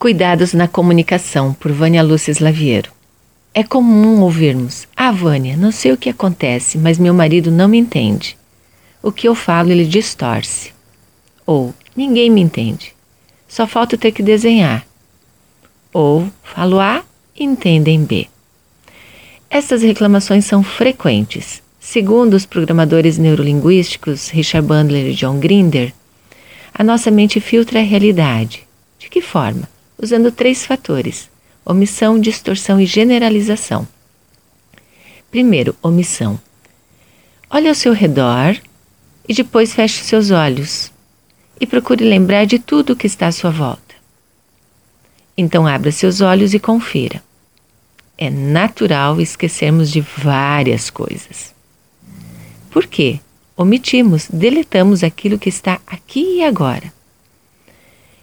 Cuidados 0.00 0.54
na 0.54 0.66
comunicação, 0.66 1.52
por 1.52 1.70
Vânia 1.72 2.02
Lúcia 2.02 2.30
Slaviero. 2.30 2.90
É 3.52 3.62
comum 3.62 4.22
ouvirmos: 4.22 4.88
Ah, 4.96 5.12
Vânia, 5.12 5.58
não 5.58 5.70
sei 5.70 5.92
o 5.92 5.96
que 5.98 6.08
acontece, 6.08 6.78
mas 6.78 6.98
meu 6.98 7.12
marido 7.12 7.50
não 7.50 7.68
me 7.68 7.76
entende. 7.76 8.34
O 9.02 9.12
que 9.12 9.28
eu 9.28 9.34
falo 9.34 9.70
ele 9.70 9.84
distorce. 9.84 10.72
Ou 11.44 11.74
ninguém 11.94 12.30
me 12.30 12.40
entende. 12.40 12.94
Só 13.46 13.66
falta 13.66 13.98
ter 13.98 14.10
que 14.12 14.22
desenhar. 14.22 14.86
Ou 15.92 16.26
falo 16.42 16.80
A 16.80 17.04
entendem 17.38 18.02
B. 18.02 18.26
Essas 19.50 19.82
reclamações 19.82 20.46
são 20.46 20.62
frequentes. 20.62 21.62
Segundo 21.78 22.32
os 22.32 22.46
programadores 22.46 23.18
neurolinguísticos 23.18 24.30
Richard 24.30 24.66
Bandler 24.66 25.08
e 25.08 25.14
John 25.14 25.38
Grinder, 25.38 25.92
a 26.72 26.82
nossa 26.82 27.10
mente 27.10 27.38
filtra 27.38 27.80
a 27.80 27.82
realidade. 27.82 28.66
De 28.98 29.10
que 29.10 29.20
forma? 29.20 29.68
Usando 30.00 30.32
três 30.32 30.64
fatores: 30.64 31.28
omissão, 31.64 32.18
distorção 32.18 32.80
e 32.80 32.86
generalização. 32.86 33.86
Primeiro, 35.30 35.76
omissão. 35.82 36.40
Olhe 37.48 37.68
ao 37.68 37.74
seu 37.74 37.92
redor 37.92 38.56
e 39.28 39.34
depois 39.34 39.74
feche 39.74 40.02
seus 40.02 40.30
olhos 40.30 40.92
e 41.60 41.66
procure 41.66 42.04
lembrar 42.04 42.46
de 42.46 42.58
tudo 42.58 42.92
o 42.92 42.96
que 42.96 43.06
está 43.06 43.26
à 43.26 43.32
sua 43.32 43.50
volta. 43.50 43.94
Então, 45.36 45.66
abra 45.66 45.92
seus 45.92 46.20
olhos 46.20 46.54
e 46.54 46.58
confira. 46.58 47.22
É 48.16 48.28
natural 48.28 49.20
esquecermos 49.20 49.90
de 49.90 50.00
várias 50.00 50.90
coisas. 50.90 51.54
Por 52.70 52.86
quê? 52.86 53.20
Omitimos, 53.56 54.28
deletamos 54.32 55.02
aquilo 55.02 55.38
que 55.38 55.48
está 55.48 55.80
aqui 55.86 56.38
e 56.38 56.44
agora. 56.44 56.92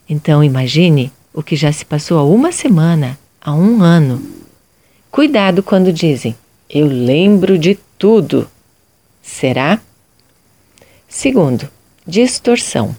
Então, 0.10 0.44
imagine 0.44 1.12
o 1.34 1.44
que 1.44 1.56
já 1.56 1.72
se 1.72 1.86
passou 1.86 2.18
há 2.18 2.24
uma 2.24 2.52
semana, 2.52 3.18
há 3.42 3.54
um 3.54 3.82
ano. 3.82 4.22
Cuidado 5.12 5.64
quando 5.64 5.92
dizem, 5.94 6.36
eu 6.70 6.88
lembro 6.88 7.58
de 7.58 7.78
tudo. 7.98 8.50
Será? 9.22 9.80
Segundo, 11.08 11.70
distorção. 12.06 12.96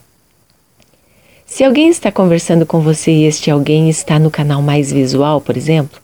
Se 1.47 1.64
alguém 1.64 1.89
está 1.89 2.12
conversando 2.12 2.67
com 2.67 2.80
você 2.80 3.11
e 3.11 3.25
este 3.25 3.50
alguém 3.50 3.89
está 3.89 4.19
no 4.19 4.30
canal 4.30 4.61
mais 4.61 4.92
visual, 4.92 5.41
por 5.41 5.56
exemplo, 5.56 6.00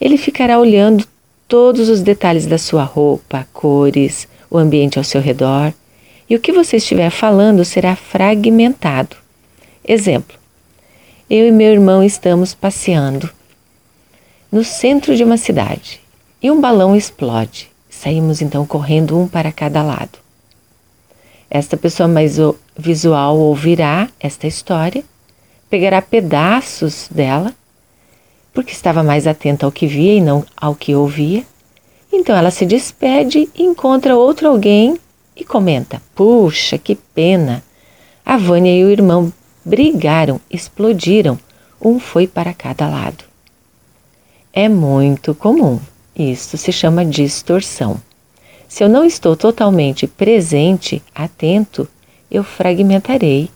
ele 0.00 0.16
ficará 0.16 0.58
olhando 0.58 1.06
todos 1.46 1.88
os 1.88 2.00
detalhes 2.00 2.46
da 2.46 2.58
sua 2.58 2.82
roupa, 2.82 3.46
cores, 3.52 4.26
o 4.50 4.58
ambiente 4.58 4.98
ao 4.98 5.04
seu 5.04 5.20
redor, 5.20 5.72
e 6.28 6.34
o 6.34 6.40
que 6.40 6.50
você 6.50 6.78
estiver 6.78 7.10
falando 7.10 7.64
será 7.64 7.94
fragmentado. 7.94 9.16
Exemplo: 9.86 10.36
eu 11.30 11.46
e 11.46 11.50
meu 11.50 11.72
irmão 11.72 12.02
estamos 12.02 12.54
passeando 12.54 13.30
no 14.50 14.62
centro 14.62 15.16
de 15.16 15.24
uma 15.24 15.36
cidade 15.36 16.00
e 16.42 16.50
um 16.50 16.60
balão 16.60 16.94
explode. 16.94 17.70
Saímos 17.88 18.42
então 18.42 18.66
correndo 18.66 19.18
um 19.18 19.28
para 19.28 19.52
cada 19.52 19.82
lado. 19.82 20.18
Esta 21.48 21.76
pessoa 21.76 22.08
mais 22.08 22.36
visual 22.76 23.38
ouvirá 23.38 24.08
esta 24.18 24.46
história, 24.46 25.04
pegará 25.70 26.02
pedaços 26.02 27.08
dela, 27.10 27.54
porque 28.52 28.72
estava 28.72 29.02
mais 29.02 29.26
atenta 29.26 29.64
ao 29.64 29.72
que 29.72 29.86
via 29.86 30.14
e 30.14 30.20
não 30.20 30.44
ao 30.56 30.74
que 30.74 30.94
ouvia. 30.94 31.44
Então 32.12 32.36
ela 32.36 32.50
se 32.50 32.66
despede 32.66 33.48
encontra 33.56 34.16
outro 34.16 34.48
alguém 34.48 34.98
e 35.36 35.44
comenta: 35.44 36.02
Puxa, 36.14 36.76
que 36.76 36.94
pena! 36.94 37.62
A 38.24 38.36
Vânia 38.36 38.74
e 38.74 38.84
o 38.84 38.90
irmão 38.90 39.32
brigaram, 39.64 40.40
explodiram, 40.50 41.38
um 41.80 41.98
foi 41.98 42.26
para 42.26 42.54
cada 42.54 42.88
lado. 42.88 43.24
É 44.52 44.68
muito 44.68 45.34
comum. 45.34 45.80
Isto 46.14 46.56
se 46.58 46.70
chama 46.70 47.04
distorção. 47.04 48.00
Se 48.68 48.84
eu 48.84 48.88
não 48.88 49.04
estou 49.04 49.36
totalmente 49.36 50.06
presente, 50.06 51.02
atento, 51.14 51.88
eu 52.30 52.44
fragmentarei 52.44 53.50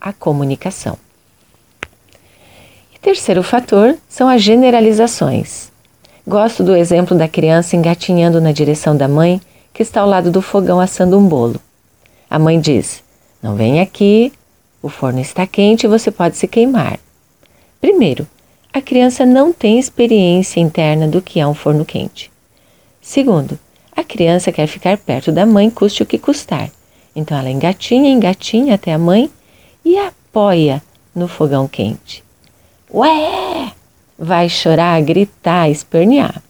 a 0.00 0.12
comunicação. 0.12 0.96
E 2.94 2.98
terceiro 2.98 3.42
fator 3.42 3.96
são 4.08 4.28
as 4.28 4.42
generalizações. 4.42 5.70
Gosto 6.26 6.62
do 6.62 6.76
exemplo 6.76 7.16
da 7.16 7.28
criança 7.28 7.74
engatinhando 7.74 8.40
na 8.40 8.52
direção 8.52 8.96
da 8.96 9.08
mãe 9.08 9.40
que 9.72 9.82
está 9.82 10.00
ao 10.00 10.08
lado 10.08 10.30
do 10.30 10.42
fogão 10.42 10.80
assando 10.80 11.18
um 11.18 11.26
bolo. 11.26 11.60
A 12.28 12.38
mãe 12.38 12.60
diz: 12.60 13.02
Não 13.42 13.54
vem 13.54 13.80
aqui, 13.80 14.32
o 14.82 14.88
forno 14.88 15.20
está 15.20 15.46
quente 15.46 15.84
e 15.84 15.88
você 15.88 16.10
pode 16.10 16.36
se 16.36 16.46
queimar. 16.46 16.98
Primeiro, 17.80 18.26
a 18.72 18.80
criança 18.80 19.24
não 19.24 19.52
tem 19.52 19.78
experiência 19.78 20.60
interna 20.60 21.08
do 21.08 21.20
que 21.20 21.40
é 21.40 21.46
um 21.46 21.54
forno 21.54 21.84
quente. 21.84 22.30
Segundo, 23.00 23.58
a 23.94 24.04
criança 24.04 24.52
quer 24.52 24.66
ficar 24.66 24.96
perto 24.98 25.32
da 25.32 25.44
mãe, 25.44 25.70
custe 25.70 26.02
o 26.02 26.06
que 26.06 26.18
custar. 26.18 26.70
Então 27.14 27.36
ela 27.36 27.50
engatinha, 27.50 28.10
engatinha 28.10 28.74
até 28.74 28.92
a 28.92 28.98
mãe 28.98 29.30
e 29.84 29.98
apoia 29.98 30.82
no 31.14 31.26
fogão 31.26 31.66
quente. 31.66 32.22
Ué! 32.92 33.72
Vai 34.18 34.48
chorar, 34.48 35.00
gritar, 35.02 35.70
espernear. 35.70 36.42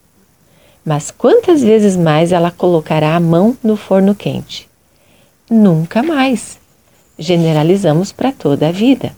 Mas 0.85 1.11
quantas 1.11 1.61
vezes 1.61 1.95
mais 1.95 2.31
ela 2.31 2.51
colocará 2.51 3.15
a 3.15 3.19
mão 3.19 3.57
no 3.63 3.75
forno 3.75 4.15
quente? 4.15 4.67
Nunca 5.49 6.01
mais 6.03 6.59
generalizamos 7.19 8.13
para 8.13 8.31
toda 8.31 8.69
a 8.69 8.71
vida. 8.71 9.13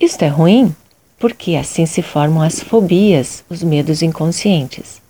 Isto 0.00 0.22
é 0.22 0.28
ruim 0.28 0.74
porque 1.18 1.54
assim 1.56 1.86
se 1.86 2.02
formam 2.02 2.42
as 2.42 2.60
fobias, 2.60 3.44
os 3.48 3.62
medos 3.62 4.02
inconscientes. 4.02 5.00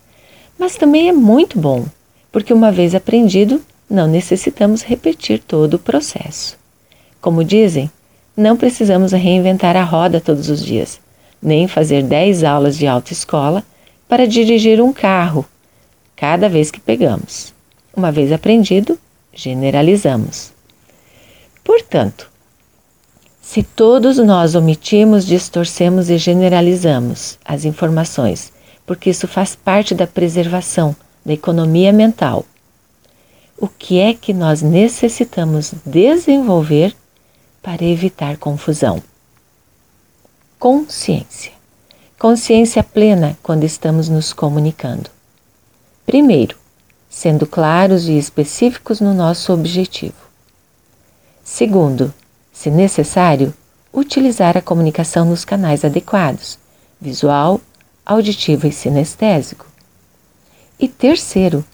Mas 0.58 0.76
também 0.76 1.08
é 1.08 1.12
muito 1.12 1.58
bom, 1.58 1.84
porque 2.30 2.52
uma 2.52 2.72
vez 2.72 2.94
aprendido, 2.94 3.62
não 3.88 4.06
necessitamos 4.06 4.82
repetir 4.82 5.38
todo 5.40 5.74
o 5.74 5.78
processo. 5.78 6.58
Como 7.20 7.44
dizem, 7.44 7.90
não 8.36 8.56
precisamos 8.56 9.12
reinventar 9.12 9.76
a 9.76 9.84
roda 9.84 10.20
todos 10.20 10.50
os 10.50 10.64
dias, 10.64 11.00
nem 11.40 11.68
fazer 11.68 12.02
10 12.02 12.44
aulas 12.44 12.76
de 12.76 12.86
autoescola 12.86 13.64
para 14.08 14.26
dirigir 14.26 14.80
um 14.80 14.92
carro 14.92 15.44
cada 16.14 16.48
vez 16.48 16.70
que 16.70 16.80
pegamos. 16.80 17.52
Uma 17.94 18.12
vez 18.12 18.32
aprendido, 18.32 18.98
generalizamos. 19.32 20.55
Portanto, 21.66 22.30
se 23.42 23.60
todos 23.60 24.18
nós 24.18 24.54
omitimos, 24.54 25.26
distorcemos 25.26 26.08
e 26.08 26.16
generalizamos 26.16 27.40
as 27.44 27.64
informações, 27.64 28.52
porque 28.86 29.10
isso 29.10 29.26
faz 29.26 29.56
parte 29.56 29.92
da 29.92 30.06
preservação 30.06 30.94
da 31.24 31.32
economia 31.32 31.92
mental, 31.92 32.46
o 33.58 33.66
que 33.66 33.98
é 33.98 34.14
que 34.14 34.32
nós 34.32 34.62
necessitamos 34.62 35.74
desenvolver 35.84 36.94
para 37.60 37.84
evitar 37.84 38.36
confusão? 38.36 39.02
Consciência. 40.60 41.50
Consciência 42.16 42.84
plena 42.84 43.36
quando 43.42 43.64
estamos 43.64 44.08
nos 44.08 44.32
comunicando. 44.32 45.10
Primeiro, 46.04 46.56
sendo 47.10 47.44
claros 47.44 48.06
e 48.06 48.16
específicos 48.16 49.00
no 49.00 49.12
nosso 49.12 49.52
objetivo. 49.52 50.25
Segundo, 51.48 52.12
se 52.52 52.72
necessário, 52.72 53.54
utilizar 53.92 54.58
a 54.58 54.60
comunicação 54.60 55.24
nos 55.24 55.44
canais 55.44 55.84
adequados, 55.84 56.58
visual, 57.00 57.60
auditivo 58.04 58.66
e 58.66 58.72
sinestésico. 58.72 59.64
E 60.76 60.88
terceiro, 60.88 61.64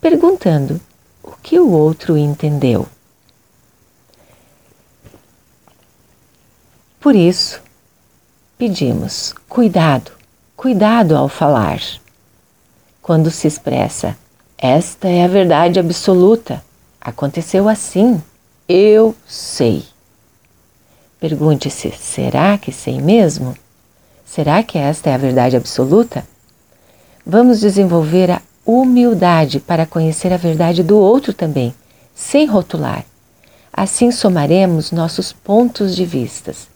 perguntando 0.00 0.80
o 1.22 1.30
que 1.40 1.60
o 1.60 1.70
outro 1.70 2.18
entendeu. 2.18 2.88
Por 6.98 7.14
isso, 7.14 7.62
pedimos 8.58 9.32
cuidado, 9.48 10.10
cuidado 10.56 11.16
ao 11.16 11.28
falar. 11.28 11.80
Quando 13.00 13.30
se 13.30 13.46
expressa, 13.46 14.18
esta 14.58 15.08
é 15.08 15.22
a 15.22 15.28
verdade 15.28 15.78
absoluta, 15.78 16.64
aconteceu 17.00 17.68
assim 17.68 18.20
eu 18.70 19.16
sei. 19.26 19.82
Pergunte-se: 21.18 21.90
será 21.90 22.56
que 22.56 22.70
sei 22.70 23.00
mesmo? 23.00 23.56
Será 24.24 24.62
que 24.62 24.78
esta 24.78 25.10
é 25.10 25.14
a 25.14 25.18
verdade 25.18 25.56
absoluta? 25.56 26.24
Vamos 27.26 27.58
desenvolver 27.58 28.30
a 28.30 28.40
humildade 28.64 29.58
para 29.58 29.84
conhecer 29.84 30.32
a 30.32 30.36
verdade 30.36 30.84
do 30.84 30.96
outro 30.96 31.34
também, 31.34 31.74
sem 32.14 32.46
rotular. 32.46 33.04
Assim 33.72 34.12
somaremos 34.12 34.92
nossos 34.92 35.32
pontos 35.32 35.96
de 35.96 36.04
vistas 36.04 36.68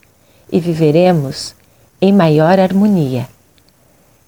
e 0.50 0.58
viveremos 0.58 1.55
em 2.00 2.12
maior 2.12 2.58
harmonia. 2.58 3.29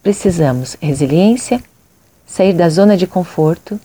Precisamos 0.03 0.77
resiliência, 0.81 1.61
sair 2.25 2.53
da 2.53 2.69
zona 2.69 2.97
de 2.97 3.09
conforto, 3.09 3.79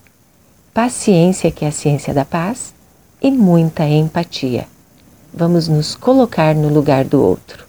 paciência, 0.71 1.51
que 1.51 1.65
é 1.65 1.69
a 1.69 1.71
ciência 1.71 2.13
da 2.13 2.23
paz, 2.23 2.73
e 3.21 3.29
muita 3.29 3.85
empatia. 3.85 4.67
Vamos 5.33 5.67
nos 5.67 5.95
colocar 5.95 6.55
no 6.55 6.67
lugar 6.67 7.05
do 7.05 7.21
outro. 7.21 7.65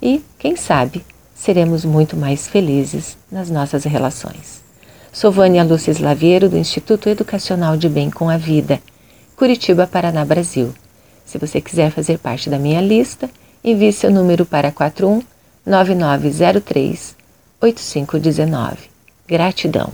e, 0.00 0.22
quem 0.38 0.56
sabe, 0.56 1.04
seremos 1.34 1.84
muito 1.84 2.16
mais 2.16 2.46
felizes 2.46 3.18
nas 3.30 3.50
nossas 3.50 3.84
relações. 3.84 4.62
Sou 5.12 5.32
Vânia 5.32 5.64
Lúcia 5.64 5.90
Slaviero, 5.90 6.48
do 6.48 6.56
Instituto 6.56 7.08
Educacional 7.08 7.76
de 7.76 7.88
Bem 7.88 8.10
com 8.10 8.30
a 8.30 8.36
Vida, 8.36 8.80
Curitiba, 9.36 9.86
Paraná, 9.86 10.24
Brasil. 10.24 10.72
Se 11.24 11.36
você 11.38 11.60
quiser 11.60 11.90
fazer 11.90 12.18
parte 12.18 12.48
da 12.48 12.58
minha 12.58 12.80
lista, 12.80 13.28
envie 13.64 13.92
seu 13.92 14.10
número 14.10 14.46
para 14.46 14.70
41 14.70 15.22
9903 15.66 17.16
8519. 17.60 18.76
Gratidão. 19.26 19.92